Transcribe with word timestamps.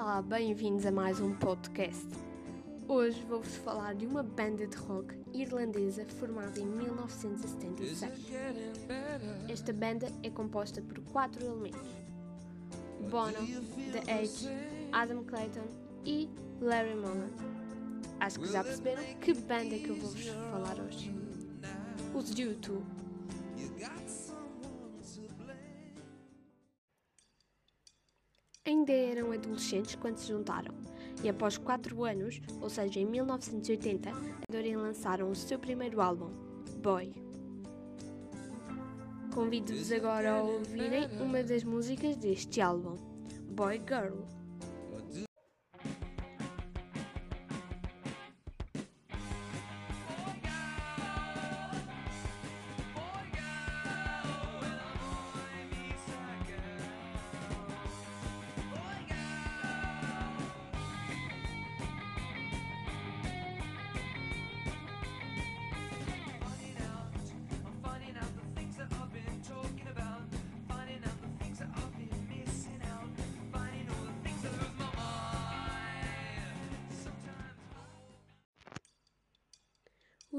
Olá, 0.00 0.22
bem-vindos 0.22 0.86
a 0.86 0.90
mais 0.90 1.20
um 1.20 1.34
podcast. 1.34 2.08
Hoje 2.88 3.22
vou-vos 3.28 3.56
falar 3.56 3.94
de 3.94 4.06
uma 4.06 4.22
banda 4.22 4.66
de 4.66 4.74
rock 4.74 5.14
irlandesa 5.34 6.06
formada 6.06 6.58
em 6.58 6.64
1976. 6.64 8.10
Esta 9.46 9.74
banda 9.74 10.10
é 10.22 10.30
composta 10.30 10.80
por 10.80 11.00
quatro 11.00 11.44
elementos: 11.44 11.86
Bono, 13.10 13.46
The 13.92 14.22
Edge, 14.22 14.48
Adam 14.90 15.22
Clayton 15.22 15.68
e 16.06 16.30
Larry 16.62 16.94
Mullen. 16.94 17.28
Acho 18.20 18.40
que 18.40 18.50
já 18.50 18.64
perceberam 18.64 19.02
que 19.20 19.34
banda 19.34 19.78
que 19.78 19.90
eu 19.90 19.96
vou-vos 19.96 20.26
falar 20.26 20.80
hoje. 20.80 21.14
Os 22.14 22.30
U2. 22.30 22.99
Ainda 28.90 29.20
eram 29.20 29.30
adolescentes 29.30 29.94
quando 29.94 30.16
se 30.16 30.26
juntaram, 30.26 30.74
e 31.22 31.28
após 31.28 31.56
4 31.56 32.04
anos, 32.04 32.40
ou 32.60 32.68
seja, 32.68 32.98
em 32.98 33.06
1980, 33.06 34.10
a 34.10 34.52
lançaram 34.76 35.30
o 35.30 35.34
seu 35.36 35.60
primeiro 35.60 36.00
álbum, 36.00 36.30
Boy. 36.82 37.12
Convido-vos 39.32 39.92
agora 39.92 40.32
a 40.32 40.42
ouvirem 40.42 41.08
uma 41.20 41.40
das 41.40 41.62
músicas 41.62 42.16
deste 42.16 42.60
álbum, 42.60 42.96
Boy 43.48 43.80
Girl. 43.86 44.39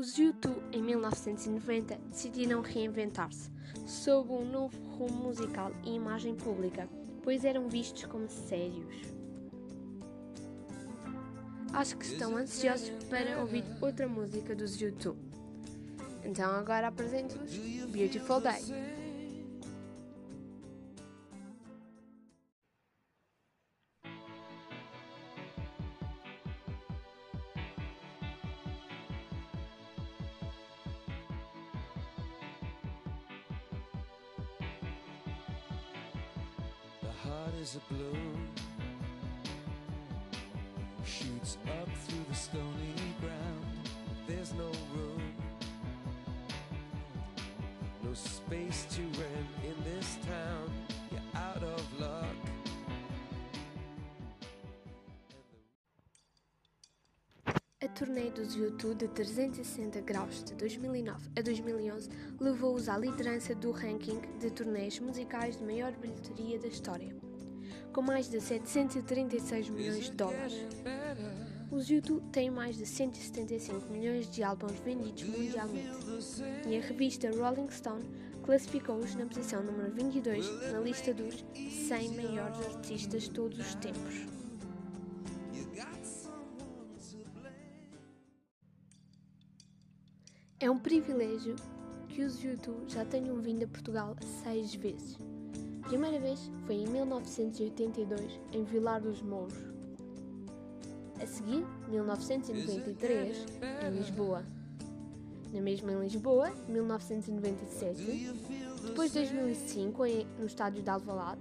Os 0.00 0.14
U2, 0.14 0.56
em 0.72 0.82
1990, 0.82 1.94
decidiram 2.08 2.62
reinventar-se, 2.62 3.50
sob 3.86 4.32
um 4.32 4.50
novo 4.50 4.74
rumo 4.96 5.24
musical 5.24 5.70
e 5.84 5.94
imagem 5.94 6.34
pública, 6.34 6.88
pois 7.22 7.44
eram 7.44 7.68
vistos 7.68 8.06
como 8.06 8.26
sérios. 8.26 8.94
Acho 11.74 11.98
que 11.98 12.06
estão 12.06 12.34
ansiosos 12.34 12.88
para 13.10 13.42
ouvir 13.42 13.62
outra 13.78 14.08
música 14.08 14.56
dos 14.56 14.74
U2. 14.78 15.14
Então 16.24 16.50
agora 16.50 16.88
apresento-vos 16.88 17.54
Beautiful 17.90 18.40
Day. 18.40 18.99
Heart 37.30 37.54
is 37.62 37.76
a 37.76 37.92
balloon, 37.92 38.48
shoots 41.04 41.58
up 41.80 41.88
through 42.04 42.24
the 42.28 42.34
stony 42.34 42.94
ground. 43.20 43.66
There's 44.26 44.52
no 44.54 44.70
room, 44.94 45.22
no 48.02 48.14
space 48.14 48.86
to 48.96 49.02
turnê 57.90 58.30
dos 58.30 58.56
U2 58.56 58.94
de 58.94 59.08
360 59.08 60.00
graus 60.00 60.42
de 60.44 60.54
2009 60.54 61.28
a 61.36 61.42
2011 61.42 62.08
levou-os 62.40 62.88
à 62.88 62.96
liderança 62.96 63.54
do 63.54 63.70
ranking 63.70 64.20
de 64.38 64.50
turnês 64.50 64.98
musicais 64.98 65.56
de 65.56 65.64
maior 65.64 65.92
bilheteria 65.92 66.58
da 66.58 66.68
história, 66.68 67.14
com 67.92 68.02
mais 68.02 68.28
de 68.28 68.40
736 68.40 69.70
milhões 69.70 70.04
de 70.06 70.12
dólares. 70.12 70.54
Os 71.70 71.88
U2 71.88 72.20
têm 72.32 72.50
mais 72.50 72.76
de 72.76 72.86
175 72.86 73.92
milhões 73.92 74.30
de 74.30 74.42
álbuns 74.42 74.78
vendidos 74.80 75.22
mundialmente, 75.24 75.96
e 76.66 76.76
a 76.76 76.80
revista 76.80 77.30
Rolling 77.30 77.70
Stone 77.70 78.04
classificou-os 78.42 79.14
na 79.14 79.26
posição 79.26 79.62
número 79.62 79.92
22 79.92 80.72
na 80.72 80.80
lista 80.80 81.14
dos 81.14 81.44
100 81.54 82.16
maiores 82.16 82.58
artistas 82.66 83.24
de 83.24 83.30
todos 83.30 83.58
os 83.58 83.74
tempos. 83.76 84.39
É 90.60 90.70
um 90.70 90.78
privilégio 90.78 91.56
que 92.08 92.22
os 92.22 92.42
YouTube 92.42 92.84
já 92.88 93.04
tenham 93.04 93.36
vindo 93.36 93.64
a 93.64 93.68
Portugal 93.68 94.16
seis 94.42 94.74
vezes. 94.74 95.16
A 95.82 95.88
primeira 95.88 96.18
vez 96.20 96.50
foi 96.66 96.76
em 96.76 96.86
1982, 96.88 98.38
em 98.52 98.64
Vilar 98.64 99.00
dos 99.00 99.22
Mouros. 99.22 99.54
A 101.20 101.26
seguir, 101.26 101.64
1993, 101.88 103.44
em 103.86 103.98
Lisboa. 103.98 104.44
Na 105.52 105.60
mesma 105.60 105.92
em 105.92 106.00
Lisboa, 106.00 106.52
1997. 106.68 108.02
Depois 108.86 109.12
2005, 109.12 110.06
em- 110.06 110.26
no 110.38 110.46
estádio 110.46 110.82
de 110.82 110.88
Alvalade. 110.90 111.40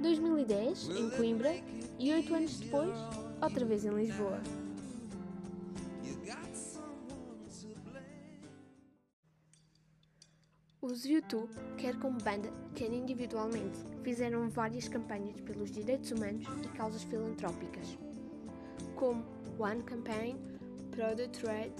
2010, 0.00 0.90
em 0.90 1.10
Coimbra. 1.10 1.54
E 1.98 2.12
oito 2.12 2.34
anos 2.34 2.58
depois, 2.58 2.94
outra 3.40 3.64
vez 3.64 3.84
em 3.84 3.90
Lisboa. 3.90 4.40
Os 10.84 11.06
U2, 11.06 11.48
quer 11.78 11.98
como 11.98 12.18
banda, 12.18 12.52
quer 12.74 12.92
individualmente, 12.92 13.78
fizeram 14.02 14.50
várias 14.50 14.86
campanhas 14.86 15.40
pelos 15.40 15.70
direitos 15.70 16.10
humanos 16.10 16.46
e 16.62 16.68
causas 16.76 17.02
filantrópicas, 17.04 17.96
como 18.94 19.24
One 19.58 19.82
Campaign, 19.84 20.36
Pro 20.90 21.16
the 21.16 21.26
Threat, 21.28 21.72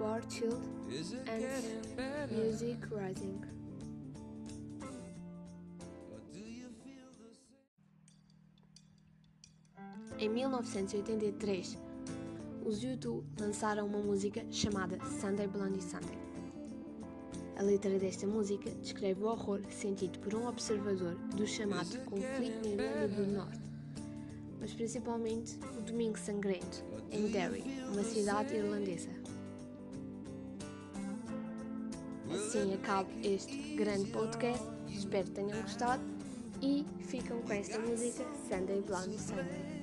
War 0.00 0.18
it 0.18 0.44
and? 0.44 2.34
Music 2.34 2.80
Rising. 2.92 3.40
Em 10.18 10.28
1983, 10.28 11.78
os 12.66 12.84
U2 12.84 13.22
lançaram 13.38 13.86
uma 13.86 14.00
música 14.00 14.44
chamada 14.50 14.98
Sunday 15.04 15.46
Blondie 15.46 15.80
Sunday. 15.80 16.27
A 17.58 17.62
letra 17.62 17.98
desta 17.98 18.24
música 18.24 18.70
descreve 18.70 19.20
o 19.24 19.26
horror 19.26 19.60
sentido 19.68 20.20
por 20.20 20.32
um 20.32 20.46
observador 20.46 21.16
do 21.34 21.44
chamado 21.44 21.98
conflito 22.04 22.62
na 22.62 22.84
Irlanda 22.84 23.08
do 23.08 23.26
Norte, 23.26 23.60
mas 24.60 24.72
principalmente 24.72 25.58
o 25.76 25.82
Domingo 25.82 26.16
Sangrento, 26.16 26.84
em 27.10 27.26
Derry, 27.26 27.64
uma 27.92 28.04
cidade 28.04 28.54
irlandesa. 28.54 29.10
Assim 32.30 32.74
acaba 32.74 33.08
este 33.24 33.74
grande 33.74 34.08
podcast, 34.12 34.64
espero 34.88 35.24
que 35.24 35.32
tenham 35.32 35.60
gostado 35.62 36.02
e 36.62 36.86
ficam 37.00 37.42
com 37.42 37.52
esta 37.52 37.80
música 37.80 38.24
Sunday 38.48 38.80
Blondie 38.82 39.18
Sunday. 39.18 39.82